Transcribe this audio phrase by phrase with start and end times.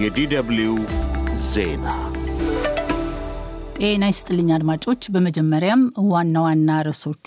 [0.00, 0.70] የዲደብልዩ
[1.52, 1.86] ዜና
[3.78, 7.26] ጤና ይስጥልኝ አድማጮች። በመጀመሪያም ዋና ዋና ርዕሶቹ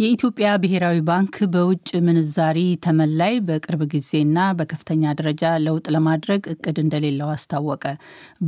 [0.00, 7.30] የኢትዮጵያ ብሔራዊ ባንክ በውጭ ምንዛሪ ተመን ላይ በቅርብ ጊዜና በከፍተኛ ደረጃ ለውጥ ለማድረግ እቅድ እንደሌለው
[7.34, 7.84] አስታወቀ።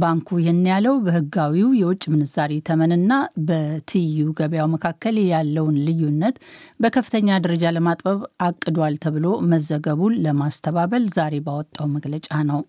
[0.02, 3.12] ባንኩ ይህን ያለው በሕጋዊው የውጭ ምንዛሪ ተመንና
[3.48, 6.38] በትይዩ ገበያው መካከል ያለውን ልዩነት
[6.80, 12.62] በከፍተኛ ደረጃ ለማጥበብ አቅዷል ተብሎ መዘገቡን ለማስተባበል ዛሬ ባወጣው መግለጫ ነው።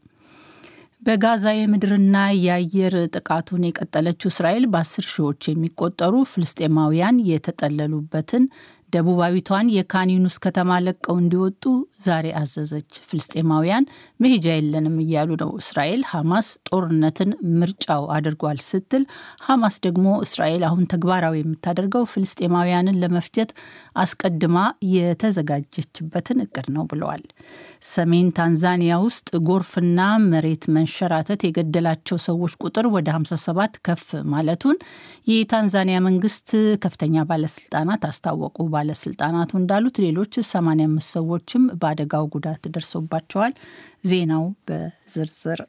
[1.05, 8.43] በጋዛ የምድርና የአየር ጥቃቱን የቀጠለችው እስራኤል በአስር ሺዎች የሚቆጠሩ ፍልስጤማውያን የተጠለሉበትን
[8.93, 11.63] ደቡባዊቷን የካን ዩኒስ ከተማ ለቀው እንዲወጡ
[12.05, 13.85] ዛሬ አዘዘች። ፍልስጤማውያን
[14.19, 19.03] መሄጃ የለንም እያሉ ነው። እስራኤል ሐማስ ጦርነትን ምርጫው አድርጓል ስትል፣
[19.45, 23.51] ሐማስ ደግሞ እስራኤል አሁን ተግባራዊ የምታደርገው ፍልስጤማውያንን ለመፍጀት
[24.03, 24.57] አስቀድማ
[24.93, 27.23] የተዘጋጀችበትን እቅድ ነው ብለዋል።
[27.89, 34.77] ሰሜን ታንዛኒያ ውስጥ ጎርፍና መሬት መንሸራተት የገደላቸው ሰዎች ቁጥር ወደ 57 ከፍ ማለቱን
[35.31, 36.49] የታንዛኒያ መንግስት
[36.83, 43.53] ከፍተኛ ባለስልጣናት አስታወቁ። ባለስልጣናቱ እንዳሉት ሌሎች 85 ሰዎችም በአደጋው ጉዳት ደርሶባቸዋል።
[44.09, 45.59] ዜናው በዝርዝር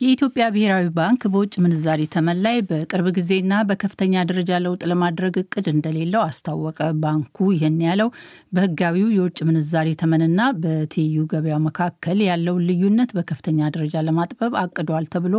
[0.00, 6.22] የኢትዮጵያ ብሔራዊ ባንክ በውጭ ምንዛሪ ተመን ላይ በቅርብ ጊዜና በከፍተኛ ደረጃ ለውጥ ለማድረግ እቅድ እንደሌለው
[6.26, 8.08] አስታወቀ። ባንኩ ይህን ያለው
[8.52, 15.34] በሕጋዊው የውጭ ምንዛሪ ተመንና በትይዩ ገበያው መካከል ያለውን ልዩነት በከፍተኛ ደረጃ ለማጥበብ አቅዷል ተብሎ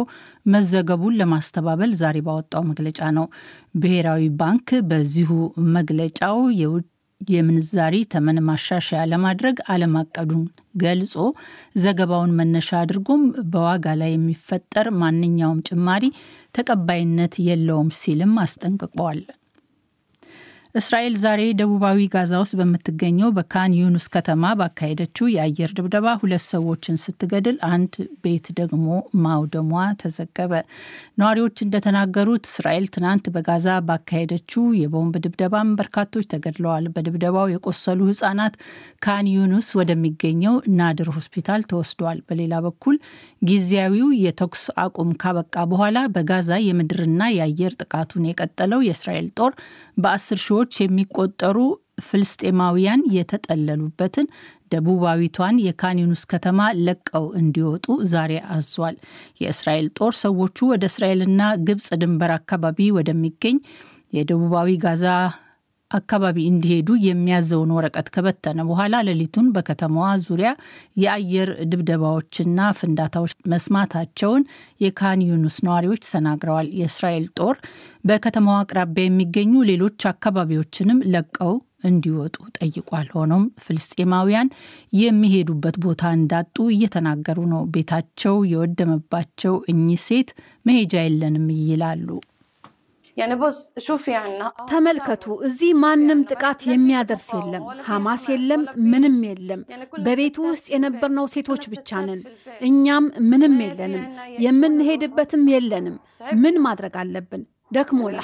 [0.53, 3.27] መዘገቡን ለማስተባበል ዛሬ ባወጣው መግለጫ ነው።
[3.79, 5.31] ብሔራዊ ባንክ በዚሁ
[5.75, 6.85] መግለጫው የውጭ
[7.27, 10.43] የምንዛሪ ተመን ማሻሻያ ለማድረግ አለማቀዱን
[10.83, 11.13] ገልጾ
[11.83, 16.05] ዘገባውን መነሻ አድርጎም በዋጋ ላይ የሚፈጠር ማንኛውም ጭማሪ
[16.55, 19.19] ተቀባይነት የለውም ሲልም አስጠንቅቋል።
[20.75, 27.57] እስራኤል ዛሬ ደቡባዊ ጋዛ ውስጥ በምትገኘው በካን ዩኑስ ከተማ ባካሄደችው የአየር ድብደባ ሁለት ሰዎችን ስትገድል
[27.69, 28.87] አንድ ቤት ደግሞ
[29.23, 30.51] ማውደሟ ተዘገበ።
[31.21, 38.53] ነዋሪዎች እንደተናገሩት እስራኤል ትናንት በጋዛ ባካሄደችው የቦምብ ድብደባም በርካቶች ተገድለዋል። በድብደባው የቆሰሉ ሕጻናት
[39.05, 42.95] ካን ዩኑስ ወደሚገኘው ናስር ሆስፒታል ተወስደዋል። በሌላ በኩል
[43.49, 49.51] ጊዜያዊው የተኩስ አቁም ካበቃ በኋላ በጋዛ የምድርና የአየር ጥቃቱን የቀጠለው የእስራኤል ጦር
[49.97, 51.57] በአስር ሺዎች የሚቆጠሩ
[52.05, 54.25] ፍልስጤማውያን የተጠለሉበትን
[54.71, 58.95] ደቡባዊቷን የካን ዩኒስ ከተማ ለቀው እንዲወጡ ዛሬ አዟል።
[59.41, 63.57] የእስራኤል ጦር ሰዎቹ ወደ እስራኤልና ግብጽ ድንበር አካባቢ ወደሚገኝ
[64.13, 65.05] የደቡባዊ ጋዛ
[65.91, 70.49] አካባቢ እንዲሄዱ የሚያዘውን ወረቀት ከበተነ በኋላ ሌሊቱን በከተማዋ ዙሪያ
[71.03, 74.43] የአየር ድብደባዎችና ፍንዳታዎች መስማታቸውን
[74.81, 77.55] የካን ዩኑስ ነዋሪዎች ተናግረዋል። የእስራኤል ጦር
[78.05, 81.55] በከተማዋ አቅራቢያ የሚገኙ ሌሎች አካባቢዎችንም ለቀው
[81.85, 84.47] እንዲወጡ ጠይቋል። ሆኖም ፍልስጤማውያን
[84.99, 90.31] የሚሄዱበት ቦታ እንዳጡ እየተናገሩ ነው። ቤታቸው የወደመባቸው እኚህ ሴት
[90.65, 92.07] መሄጃ የለንም ይላሉ።
[94.69, 99.61] ተመልከቱ፣ እዚህ ማንም ጥቃት የሚያደርስ የለም፣ ሐማስ የለም፣ ምንም የለም።
[100.05, 102.21] በቤቱ ውስጥ የነበርነው ሴቶች ብቻ ነን።
[102.69, 104.05] እኛም ምንም የለንም፣
[104.45, 105.97] የምንሄድበትም የለንም።
[106.39, 107.43] ምን ማድረግ አለብን?
[107.71, 108.23] ደክሞናል።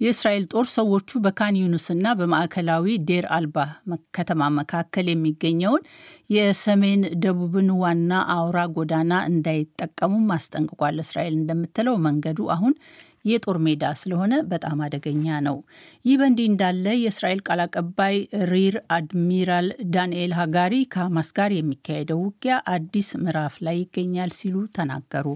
[0.00, 3.56] የእስራኤል ጦር ሰዎቹ በካን ዩኑስና በማዕከላዊ ዴር አልባ
[4.16, 5.82] ከተማ መካከል የሚገኘውን
[6.34, 12.74] የሰሜን ደቡብን ዋና አውራ ጎዳና እንዳይጠቀሙም አስጠንቅቋል። እስራኤል እንደምትለው መንገዱ አሁን
[13.24, 15.56] የጦር ሜዳ ስለሆነ በጣም አደገኛ ነው።
[16.04, 18.16] ይህ በእንዲህ እንዳለ የእስራኤል ቃል አቀባይ
[18.50, 25.26] ሪር አድሚራል ዳንኤል ሃጋሪ ከሐማስ ጋር የሚካሄደው ውጊያ አዲስ ምዕራፍ ላይ ይገኛል ሲሉ ተናገሩ።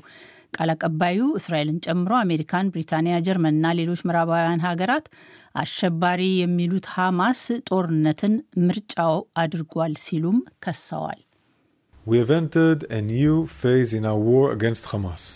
[0.55, 5.07] ቃል አቀባዩ እስራኤልን ጨምሮ አሜሪካን፣ ብሪታንያ፣ ጀርመንና ሌሎች ምዕራባውያን ሀገራት
[5.55, 8.35] አሸባሪ የሚሉት ሐማስ ጦርነትን
[8.67, 11.21] ምርጫው አድርጓል ሲሉም ከሰዋል።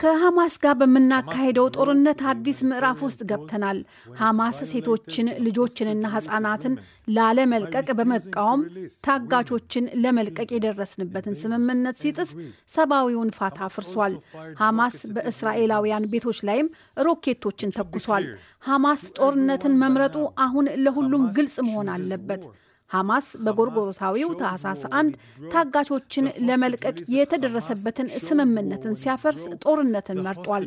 [0.03, 3.79] ከሐማስ ጋር በምናካሄደው ጦርነት አዲስ ምዕራፍ ውስጥ ገብተናል።
[4.19, 6.75] ሐማስ ሴቶችን ልጆችንና ሕጻናትን
[7.17, 8.63] ላለመልቀቅ በመቃወም
[9.07, 12.33] ታጋቾችን ለመልቀቅ የደረስንበትን ስምምነት ሲጥስ
[12.75, 14.17] ሰብአዊውን ፋታ አፍርሷል።
[14.61, 16.69] ሐማስ በእስራኤላውያን ቤቶች ላይም
[17.07, 18.27] ሮኬቶችን ተኩሷል።
[18.65, 22.45] ሐማስ ጦርነትን መምረጡ አሁን ለሁሉም ግልጽ መሆን አለበት።
[22.91, 25.15] ሐማስ በጎርጎሮሳዊው ታህሳስ አንድ
[25.53, 30.65] ታጋቾችን ለመልቀቅ የተደረሰበትን ስምምነትን ሲያፈርስ ጦርነትን መርጧል።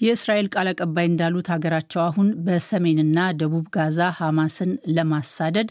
[0.00, 5.68] የእስራኤል ቃል አቀባይ እንዳሉት ሀገራቸው አሁን በሰሜንና ደቡብ ጋዛ ሐማስን ለማሳደድ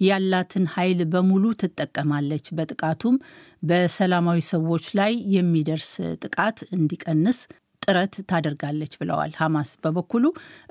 [0.00, 3.16] ያላትን ኃይል በሙሉ ትጠቀማለች። በጥቃቱም
[3.62, 5.90] በሰላማዊ ሰዎች ላይ የሚደርስ
[6.24, 7.40] ጥቃት እንዲቀንስ
[7.84, 10.24] ጥረት ታደርጋለች ብለዋል። ሐማስ በበኩሉ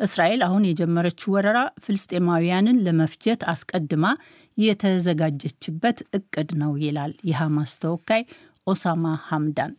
[0.06, 4.06] እስራኤል አሁን የጀመረችው ወረራ ፍልስጤማውያንን ለመፍጀት አስቀድማ
[4.58, 8.24] የተዘጋጀችበት እቅድ ነው ይላል የሐማስ ተወካይ
[8.68, 9.74] ኦሳማ ሐምዳን።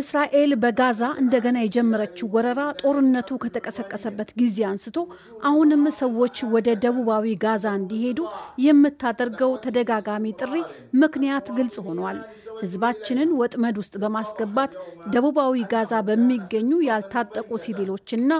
[0.00, 4.96] እስራኤል በጋዛ እንደገና የጀመረችው ወረራ ጦርነቱ ከተቀሰቀሰበት ጊዜ አንስቶ
[5.44, 8.20] አሁንም ሰዎች ወደ ደቡባዊ ጋዛ እንዲሄዱ
[8.66, 10.54] የምታደርገው ተደጋጋሚ ጥሪ
[11.02, 12.20] ምክንያት ግልጽ ሆኗል።
[12.60, 14.72] ሕዝባችንን ወጥመድ ውስጥ በማስገባት
[15.14, 18.30] ደቡባዊ ጋዛ በሚገኙ ያልታጠቁ ሲቪሎችና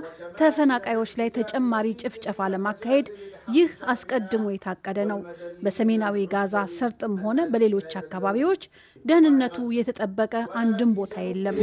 [0.41, 3.09] ተፈናቃዮች ላይ ተጨማሪ ጭፍጨፋ ለማካሄድ
[3.55, 5.21] ይህ አስቀድሞ የታቀደ ነው።
[5.65, 8.63] በሰሜናዊ ጋዛ ሰርጥም ሆነ በሌሎች አካባቢዎች
[9.05, 11.57] ደህንነቱ የተጠበቀ አንድም ቦታ የለም።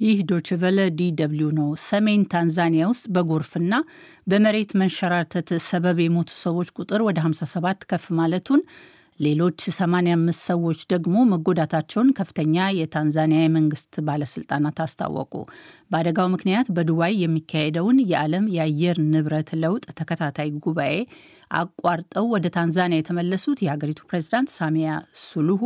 [0.00, 3.74] ይህ ዶችቨለ DW ነው። ሰሜን ታንዛኒያ ውስጥ በጎርፍና
[4.26, 8.60] በመሬት መንሸራተት ሰበብ የሞቱ ሰዎች ቁጥር ወደ 57 ከፍ ማለቱን
[9.20, 15.32] ሌሎች 85 ሰዎች ደግሞ መጎዳታቸውን ከፍተኛ የታንዛኒያ የመንግስት ባለስልጣናት አስታወቁ።
[15.90, 20.96] በአደጋው ምክንያት በዱባይ የሚካሄደውን የዓለም የአየር ንብረት ለውጥ ተከታታይ ጉባኤ
[21.56, 24.90] አቋርጠው ወደ ታንዛኒያ የተመለሱት የሀገሪቱ ፕሬዚዳንት ሳሚያ
[25.24, 25.62] ሱሉሁ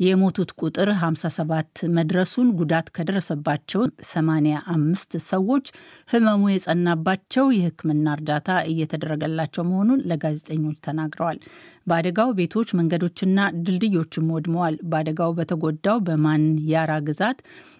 [0.00, 5.66] የሞቱት ቁጥር 57 መድረሱን ጉዳት ከደረሰባቸው 85 ሰዎች
[6.08, 11.40] ህመሙ የጸናባቸው የሕክምና እርዳታ እየተደረገላቸው መሆኑን ለጋዜጠኞች ተናግረዋል።
[11.86, 17.38] በአደጋው ቤቶች፣ መንገዶችና ድልድዮችም ወድመዋል። በአደጋው በተጎዳው በማንያራ ግዛት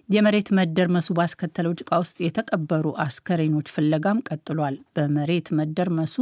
[0.09, 6.17] የመሬት መደርመሱ ባስከተለው ጭቃ ውስጥ የተቀበሩ አስከሬኖች ፍለጋም ቀጥሏል። በመሬት መደርመሱ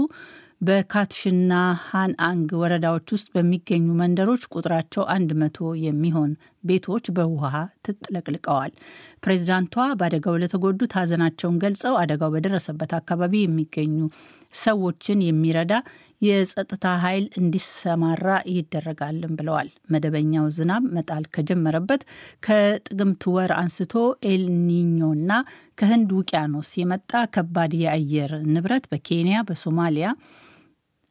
[0.61, 1.53] በካትሽና
[1.83, 6.31] ሃንአንግ ወረዳዎች ውስጥ በሚገኙ መንደሮች ቁጥራቸው አንድ መቶ የሚሆን
[6.65, 7.53] ቤቶች በውሃ
[7.87, 8.73] ተጥለቅልቀዋል።
[9.25, 13.95] ፕሬዚዳንቷ በአደጋው ለተጎዱት ሀዘናቸውን ገልጸው አደጋው በደረሰበት አካባቢ የሚገኙ
[14.55, 15.73] ሰዎችን የሚረዳ
[16.23, 22.03] የጸጥታ ኃይል እንዲሰማራ ይደረጋልን ብለዋል። መደበኛው ዝናብ መጣል ከጀመረበት
[22.47, 23.95] ከጥቅምት ወር አንስቶ
[24.31, 25.31] ኤልኒኞና
[25.79, 30.09] ከህንድ ውቅያኖስ የመጣ ከባድ የአየር ንብረት በኬንያ፣ በሶማሊያ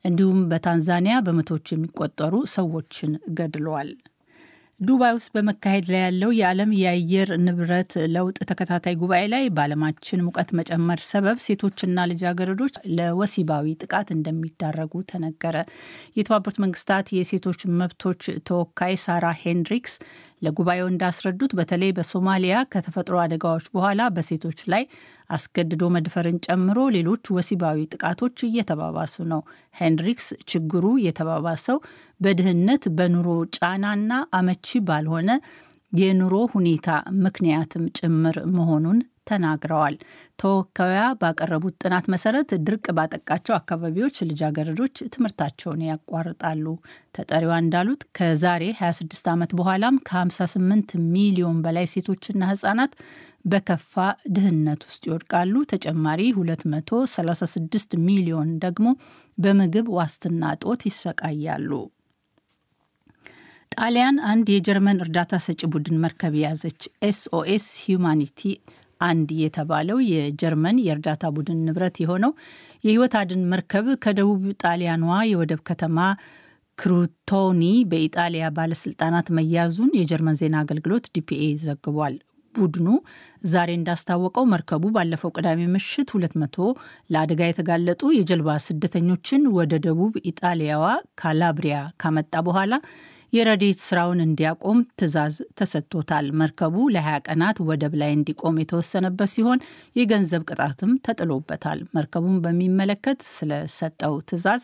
[0.05, 3.89] እንዲሁም በታንዛኒያ በመቶዎች የሚቆጠሩ ሰዎችን ገድለዋል።
[4.79, 10.99] ዱባይ ውስጥ በመካሄድ ላይ ያለው የዓለም የአየር ንብረት ለውጥ ተከታታይ ጉባኤ ላይ በዓለማችን ሙቀት መጨመር
[11.07, 15.55] ሰበብ ሴቶችና ልጃገረዶች ለወሲባዊ ጥቃት እንደሚዳረጉ ተነገረ።
[16.19, 19.95] የተባበሩት መንግስታት የሴቶች መብቶች ተወካይ ሳራ ሄንድሪክስ
[20.41, 24.83] ለጉባኤው እንዳስረዱት በተለይ በሶማሊያ ከተፈጥሮ አደጋዎች በኋላ በሴቶች ላይ
[25.29, 29.41] አስገድዶ መድፈርን ጨምሮ ሌሎች ወሲባዊ ጥቃቶች እየተባባሱ ነው።
[29.75, 31.79] ሄንድሪክስ ችግሩ የተባባሰው
[32.19, 35.29] በድህነት በኑሮ ጫናና አመቺ ባልሆነ
[35.91, 36.87] የኑሮ ሁኔታ
[37.25, 38.97] ምክንያትም ጭምር መሆኑን
[39.27, 39.95] ተናግረዋል።
[40.39, 40.91] ተወካዩ
[41.21, 46.65] ባቀረቡት ጥናት መሰረት ድርቅ ባጠቃቸው አካባቢዎች ልጃገረዶች ትምህርታቸውን ያቋርጣሉ።
[47.15, 52.93] ተጠሪዋ እንዳሉት ከዛሬ 26 ዓመት በኋላም ከ58 ሚሊዮን በላይ ሴቶችና ህጻናት
[53.45, 53.93] በከፋ
[54.35, 58.87] ድህነት ውስጥ ይወድቃሉ። ተጨማሪ 236 ሚሊዮን ደግሞ
[59.37, 61.71] በምግብ ዋስትና እጦት ይሰቃያሉ።
[63.77, 68.41] ጣሊያን አንድ የጀርመን እርዳታ ሰጪ ቡድን መርከብ የያዘች SOS Humanity
[69.01, 72.31] አንድ የተባለው የጀርመን የእርዳታ ቡድን ንብረት የሆነው
[72.83, 75.99] የህይወት አድን መርከብ ከደቡብ ጣሊያኗ የወደብ ከተማ
[76.77, 82.15] ክሩቶኒ በኢጣሊያ ባለስልጣናት መያዙን የጀርመን ዜና አገልግሎት ዲፒኤ ዘግቧል።
[82.55, 82.87] ቡድኑ
[83.51, 86.69] ዛሬ እንዳስታወቀው መርከቡ ባለፈው ቅዳሜ ምሽት 200
[87.09, 90.85] ለአደጋ የተጋለጡ የጀልባ ስደተኞችን ወደ ደቡብ ኢጣሊያዋ
[91.21, 92.73] ካላብሪያ ካመጣ በኋላ
[93.37, 99.63] የረዴት ስራውን እንዲያቆም ትዕዛዝ ተሰጥቶታል። መርከቡ ለ20 ቀናት ወደብ ላይ እንዲቆም የተወሰነበት ሲሆን
[99.95, 104.63] የገንዘብ ቅጣትም ተጥሎበታል። መርከቡን በሚመለከት ስለሰጠው ትዕዛዝ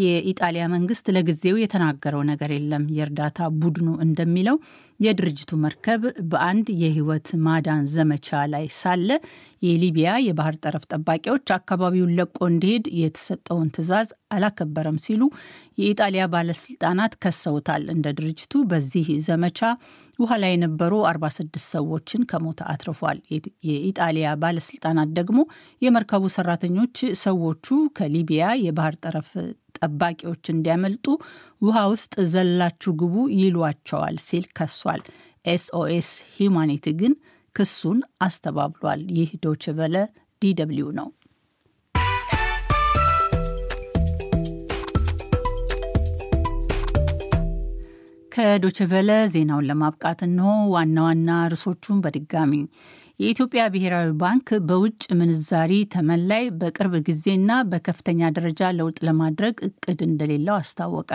[0.00, 4.58] የኢጣሊያ መንግስት ለጊዜው የተናገረው ነገር የለም። የእርዳታ ቡድኑ እንደሚለው
[5.00, 9.08] የድርጅቱ መርከብ በአንድ የህይወት ማዳን ዘመቻ ላይ ሳለ
[9.62, 15.22] የሊቢያ የባህር ጠረፍ ጠባቂዎች አካባቢውን ለቆ እንዲሄድ የተሰጠውን ትዕዛዝ አላከበረም ሲሉ
[15.78, 19.60] የኢጣሊያ ባለስልጣናት ከሰውታል። እንደ ድርጅቱ በዚህ ዘመቻ
[20.18, 23.18] ውሃ ላይ የነበሩ 46 ሰዎችን ከሞት አትርፏል።
[23.68, 25.38] የኢጣሊያ ባለስልጣናት ደግሞ
[25.82, 27.66] የመርከቡ ሰራተኞች ሰዎቹ
[27.98, 29.30] ከሊቢያ የባህር ጠረፍ
[29.78, 31.06] ጠባቂዎች እንዲያመልጡ
[31.62, 35.02] ውሃ ውስጥ ዘላችሁ ግቡ ይሏቸዋል ሲል ከሷል።
[35.46, 37.12] SOS Humanity ግን
[37.56, 39.96] ክሱን አስተባብሏል። ይህ ዶችቨለ
[40.42, 41.08] DW ነው።
[48.32, 52.52] ከዶችቨለ ዜናውን ለማብቃት እንሆ ዋና ዋና ርዕሶቹን በድጋሚ
[53.20, 60.54] የኢትዮጵያ ብሔራዊ ባንክ በውጭ ምንዛሪ ተመን ላይ በቅርብ ጊዜና በከፍተኛ ደረጃ ለውጥ ለማድረግ እቅድ እንደሌለው
[60.56, 61.10] አስታወቀ።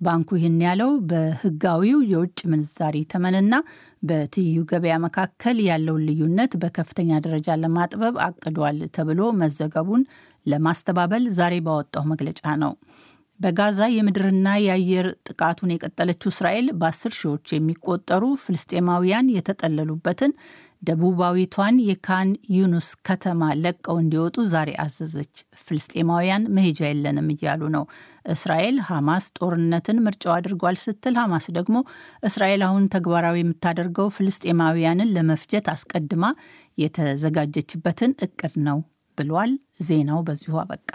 [0.00, 3.54] ባንኩ ይህን ያለው በህጋዊው የውጭ ምንዛሪ ተመንና
[4.02, 10.02] በትይዩ ገበያ መካከል ያለውን ልዩነት በከፍተኛ ደረጃ ለማጥበብ አቅዷል ተብሎ መዘገቡን
[10.46, 12.74] ለማስተባበል ዛሬ ባወጣው መግለጫ ነው።
[13.40, 20.32] በጋዛ የምድርና የአየር ጥቃቱን የቀጠለችው እስራኤል በአስር ሺዎች የሚቆጠሩ ፍልስጤማውያን የተጠለሉበትን
[20.82, 27.84] ደቡባዊቷን የካን ዩኑስ ከተማ ለቀው እንዲወጡ ዛሬ አዘዘች። ፍልስጤማውያን መሄጃ የለንም እያሉ ነው።
[28.34, 31.76] እስራኤል ሐማስ ጦርነትን ምርጫው አድርጓል ስትል፣ ሐማስ ደግሞ
[32.22, 36.24] እስራኤል አሁን ተግባራዊ የምታደርገው ፍልስጤማውያንን ለመፍጀት አስቀድማ
[36.78, 38.80] የተዘጋጀችበትን እቅድ ነው
[39.18, 39.52] ብሏል።
[39.82, 40.90] ዜናው በዚሁ አበቃ።